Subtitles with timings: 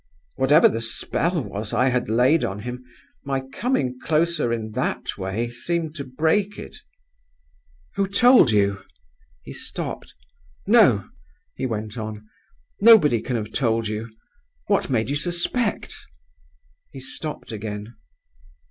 [0.35, 2.83] Whatever the spell was I had laid on him,
[3.23, 6.75] my coming closer in that way seemed to break it.
[7.97, 8.79] "'Who told you?'
[9.43, 10.15] He stopped.
[10.65, 11.07] 'No,'
[11.53, 12.27] he went on,
[12.79, 14.09] 'nobody can have told you.
[14.65, 15.93] What made you suspect?'
[16.93, 17.93] He stopped again.